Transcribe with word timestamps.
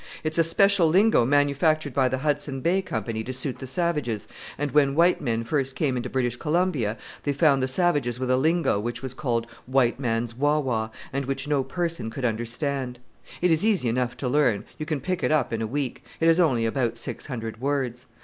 It's 0.23 0.39
a 0.39 0.43
special 0.43 0.87
lingo 0.87 1.25
manufactured 1.25 1.93
by 1.93 2.09
the 2.09 2.17
Hudson 2.17 2.59
Bay 2.61 2.81
Company 2.81 3.23
to 3.23 3.31
suit 3.31 3.59
the 3.59 3.67
savages, 3.67 4.27
and 4.57 4.71
when 4.71 4.95
white 4.95 5.21
men 5.21 5.43
first 5.43 5.75
came 5.75 5.95
into 5.95 6.09
British 6.09 6.37
Columbia 6.37 6.97
they 7.21 7.33
found 7.33 7.61
the 7.61 7.67
savages 7.67 8.19
with 8.19 8.31
a 8.31 8.35
lingo 8.35 8.79
which 8.79 9.03
was 9.03 9.13
called 9.13 9.45
white 9.67 9.99
man's 9.99 10.33
wa 10.33 10.57
wa, 10.57 10.89
and 11.13 11.25
which 11.25 11.47
no 11.47 11.63
person 11.63 12.09
could 12.09 12.25
understand; 12.25 12.97
it 13.43 13.51
is 13.51 13.63
easy 13.63 13.89
enough 13.89 14.17
to 14.17 14.27
learn, 14.27 14.65
you 14.79 14.87
can 14.87 14.99
pick 15.01 15.21
it 15.21 15.31
up 15.31 15.53
in 15.53 15.61
a 15.61 15.67
week; 15.67 16.03
it 16.19 16.25
has 16.25 16.39
only 16.39 16.65
about 16.65 16.97
six 16.97 17.27
hundred 17.27 17.61
words. 17.61 18.07